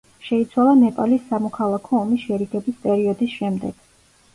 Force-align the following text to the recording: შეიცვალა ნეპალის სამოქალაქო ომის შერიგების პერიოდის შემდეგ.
შეიცვალა 0.27 0.71
ნეპალის 0.79 1.21
სამოქალაქო 1.29 2.01
ომის 2.03 2.27
შერიგების 2.27 2.85
პერიოდის 2.89 3.41
შემდეგ. 3.41 3.91